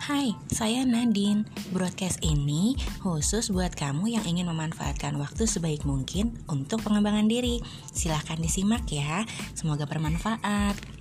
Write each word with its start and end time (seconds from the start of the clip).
Hai, 0.00 0.32
saya 0.48 0.88
Nadine. 0.88 1.44
Broadcast 1.76 2.24
ini 2.24 2.72
khusus 3.04 3.52
buat 3.52 3.76
kamu 3.76 4.08
yang 4.16 4.24
ingin 4.24 4.48
memanfaatkan 4.48 5.12
waktu 5.20 5.44
sebaik 5.44 5.84
mungkin 5.84 6.40
untuk 6.48 6.80
pengembangan 6.80 7.28
diri. 7.28 7.60
Silahkan 7.92 8.40
disimak 8.40 8.88
ya, 8.88 9.28
semoga 9.52 9.84
bermanfaat. 9.84 10.99